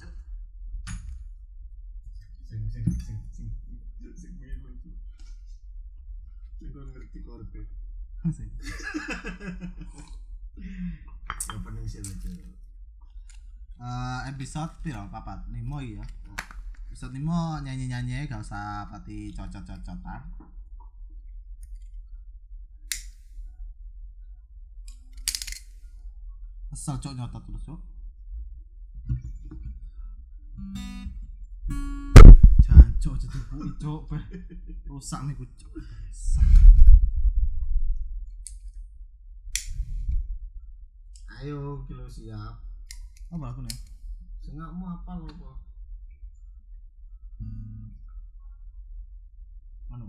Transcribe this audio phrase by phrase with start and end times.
[0.00, 0.12] cuk
[2.46, 3.48] sing sing sing sing.
[4.16, 4.32] Sing
[4.70, 4.94] tuh
[6.56, 7.60] sing kon ngerti korbe
[8.26, 8.48] Asik.
[11.52, 12.30] ya pening sih aja
[13.76, 15.04] Eh, episode piro?
[15.12, 16.00] Papat limo iya
[16.96, 20.00] episode limo nyanyi nyanyi gak usah pati cocot cocotan
[26.72, 27.80] kesel cok nyotot terus cok
[33.06, 34.02] jancok jadi bui cok
[34.90, 36.48] rusak nih cok Rusak.
[41.36, 42.58] ayo kilo siap.
[43.30, 43.78] Apa aku nih?
[44.42, 45.56] Sengakmu apa lo kok
[49.94, 50.08] anu.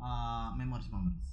[0.00, 1.32] Ah, memories memories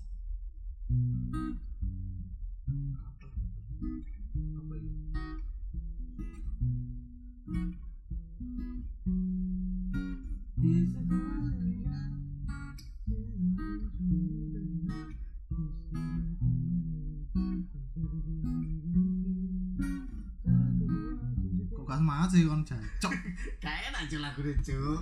[22.30, 23.14] semangat sih kon jancok
[23.58, 25.02] gak enak aja lagu cuk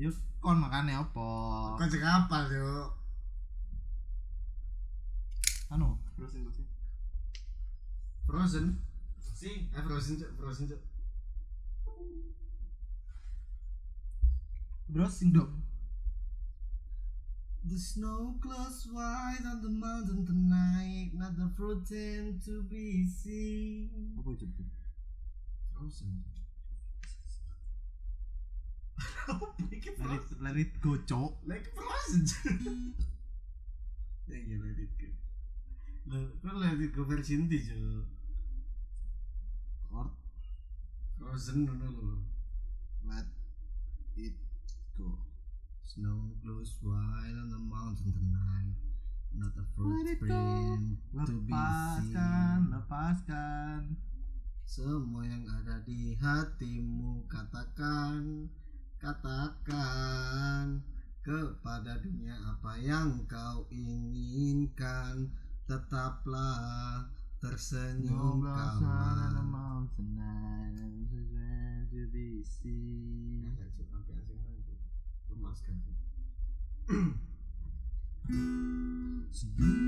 [0.00, 1.28] yuk kon makannya apa?
[1.76, 2.88] Kau cek apa cuk
[5.72, 5.96] anu?
[6.16, 6.68] Browsing browsing
[8.24, 8.66] frozen?
[9.20, 10.80] Sing eh frozen cuk frozen cuk
[14.88, 15.64] browsing dong
[17.64, 23.88] The snow glows white on the mountain tonight, not the fruiting to be seen.
[24.20, 24.44] apa itu
[25.84, 26.24] Frozen.
[30.00, 32.24] Let it, let it go cok Like frozen.
[34.28, 35.08] Ya iya let it go.
[36.08, 38.00] Lo let it go versi inti cuy.
[39.92, 40.08] or
[41.20, 42.16] Frozen dulu lo.
[43.04, 43.28] let
[44.16, 44.36] it
[44.96, 45.20] go
[45.84, 48.72] Snow glows white on the mountain tonight,
[49.36, 49.84] not go.
[50.16, 50.96] spring
[51.28, 52.72] to be lepaskan seen.
[52.72, 53.80] lepaskan
[54.64, 58.48] Semua yang ada di hatimu katakan
[58.96, 60.80] Katakan
[61.24, 65.28] kepada dunia apa yang kau inginkan.
[65.64, 67.08] Tetaplah
[67.40, 68.80] tersenyum Enggak,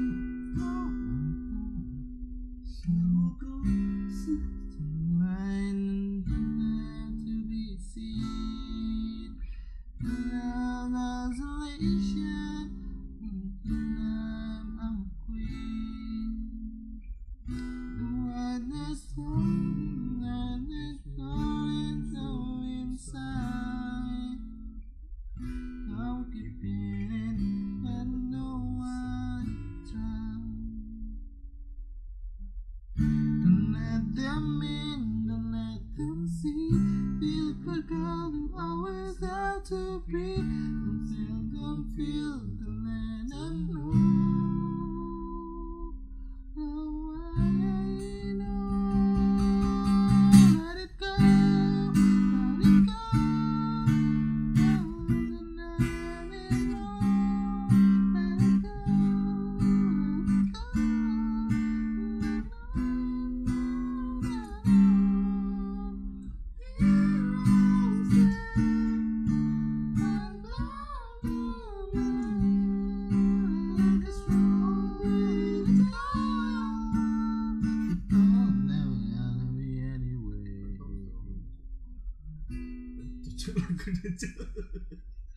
[83.54, 84.38] Cucu lagu Cuk.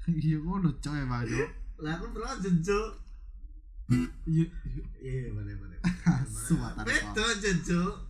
[0.09, 1.29] Iya, ngono coy, Bang.
[1.77, 2.91] Lagu Frozen, Cuk.
[4.25, 4.45] Iya,
[5.01, 5.77] Iya, boleh, boleh.
[6.05, 7.29] Asu, mata Betul
[7.61, 8.09] Cuk.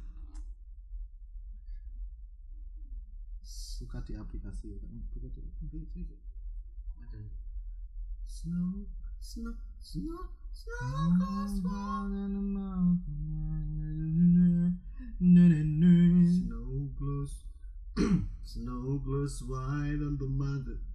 [3.79, 6.03] suka di aplikasi kan suka di aplikasi
[6.99, 7.31] Ada.
[8.27, 8.91] Snow,
[9.23, 12.11] snow, snow, snow glows Snow
[19.29, 20.88] Snow glows white on the mountain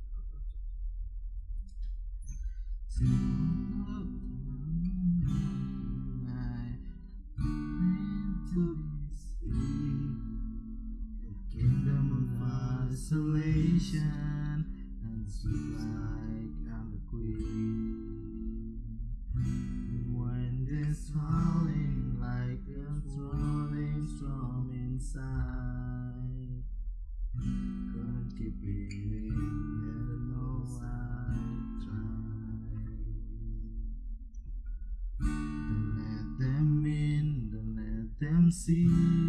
[38.51, 38.87] see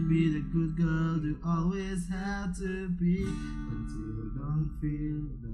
[0.10, 5.45] Be the good girl you always had to be, but you don't feel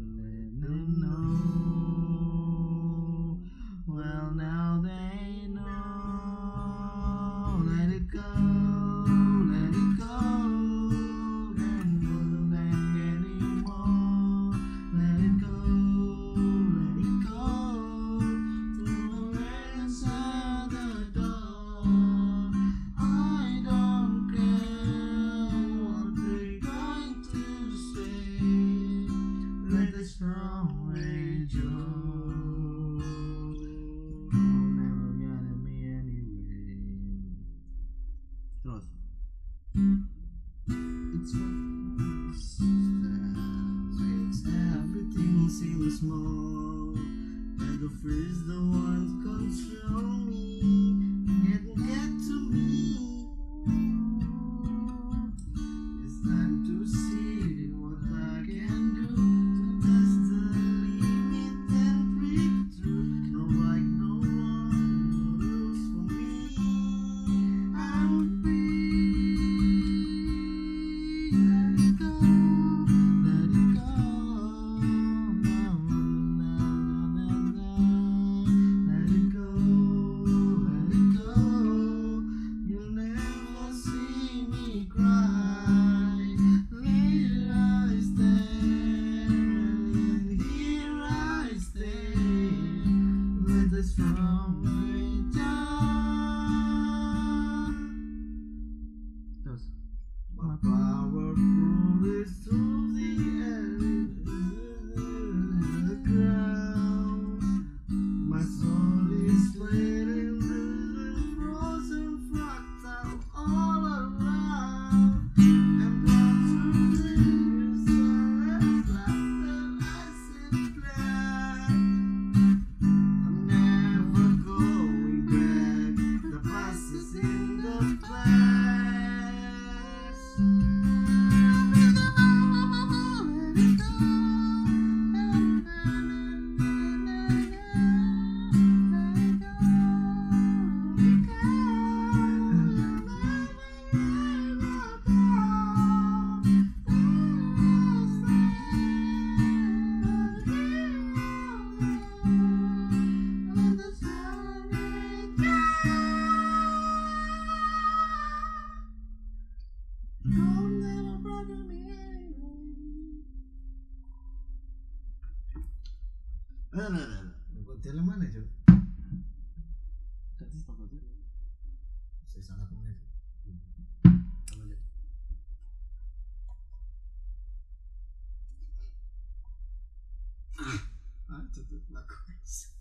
[181.91, 182.71] bagus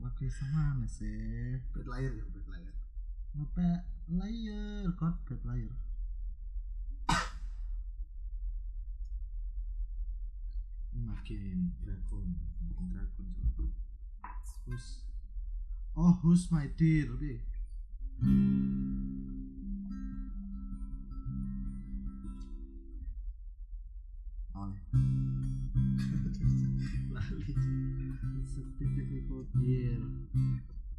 [0.00, 2.74] bagus sama sih bad layer ya bad layer.
[3.36, 3.68] apa
[4.08, 4.88] layer?
[4.96, 5.74] kau bad layer.
[10.98, 12.26] makin dragon
[12.64, 13.28] makin dragon
[14.66, 15.06] terus
[15.94, 17.20] oh who's my dear oke.
[17.20, 17.38] okay.
[18.18, 18.77] Hmm.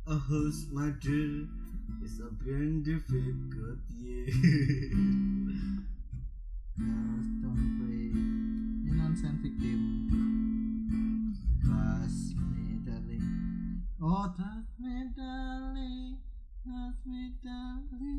[0.10, 1.46] a host, my dear,
[2.04, 4.26] is a very difficult year.
[6.78, 8.10] Yes, don't play
[8.90, 10.00] a nonsense game.
[11.64, 13.86] Trust me, darling.
[14.02, 16.18] Oh, trust me, darling.
[16.64, 18.19] Trust me, darling.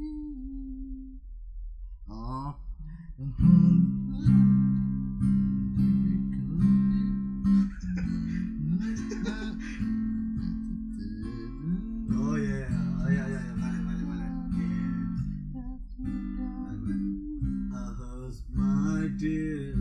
[19.21, 19.80] dear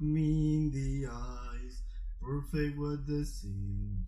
[0.00, 1.82] look me in the eyes,
[2.22, 4.06] perfect what the seem.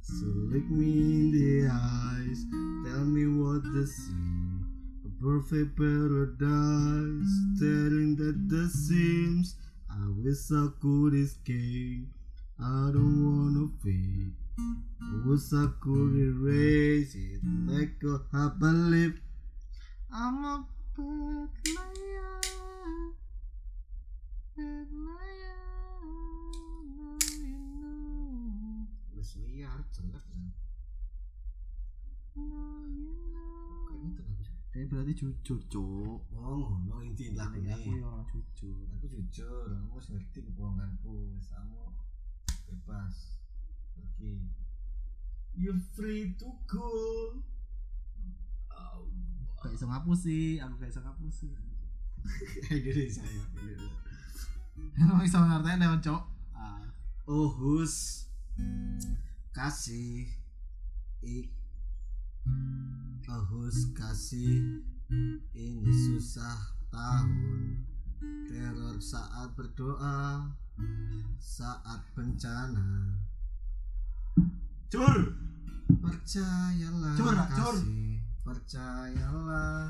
[0.00, 2.44] So look me in the eyes,
[2.84, 4.66] tell me what the seem.
[5.04, 9.56] A perfect paradise, staring at the seams.
[9.90, 12.06] I wish I could escape.
[12.60, 14.34] I don't wanna fake.
[15.02, 19.18] I wish I could erase it like a happy lip.
[20.12, 21.02] I'm a Wes
[29.42, 30.54] liar jelek sih.
[34.70, 36.30] Dia berarti jujur, cok.
[36.38, 38.86] Oh ngono inti lagu Ini aku orang jujur.
[38.94, 41.34] Aku jujur, aku wis ngerti kebohonganku.
[41.34, 41.90] Wis kamu
[42.70, 43.42] bebas
[43.98, 44.46] pergi.
[45.58, 46.86] You free to go.
[48.70, 49.10] Oh,
[49.64, 51.48] Gak bisa ngapusi, aku gak bisa ngapusi.
[52.68, 53.44] Indonesia ya.
[53.48, 54.04] Indonesia.
[55.00, 56.22] Emang bisa ngertiin lewat cok.
[56.52, 56.84] Ah.
[57.24, 58.28] Oh hus
[59.56, 60.28] kasih
[61.24, 61.48] ik
[63.32, 64.84] oh hus kasih
[65.56, 67.86] ini susah tahun
[68.50, 70.52] teror saat berdoa
[71.40, 73.16] saat bencana
[74.92, 75.38] Cur.
[76.02, 77.76] percayalah Cur, cur.
[78.44, 79.88] Percayalah